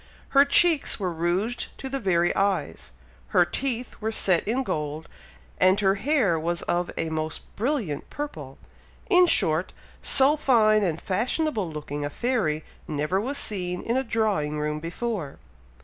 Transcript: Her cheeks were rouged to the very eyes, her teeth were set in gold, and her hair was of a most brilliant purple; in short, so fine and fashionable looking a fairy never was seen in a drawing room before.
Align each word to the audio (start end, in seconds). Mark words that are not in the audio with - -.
Her 0.29 0.45
cheeks 0.45 0.99
were 0.99 1.13
rouged 1.13 1.67
to 1.77 1.87
the 1.87 1.99
very 1.99 2.35
eyes, 2.35 2.91
her 3.37 3.45
teeth 3.45 3.97
were 4.01 4.11
set 4.11 4.43
in 4.47 4.63
gold, 4.63 5.07
and 5.59 5.79
her 5.79 5.93
hair 5.93 6.39
was 6.39 6.63
of 6.63 6.89
a 6.97 7.09
most 7.11 7.43
brilliant 7.55 8.09
purple; 8.09 8.57
in 9.11 9.27
short, 9.27 9.73
so 10.01 10.35
fine 10.35 10.81
and 10.81 10.99
fashionable 10.99 11.71
looking 11.71 12.03
a 12.03 12.09
fairy 12.09 12.63
never 12.87 13.21
was 13.21 13.37
seen 13.37 13.83
in 13.83 13.95
a 13.95 14.03
drawing 14.03 14.57
room 14.57 14.79
before. 14.79 15.37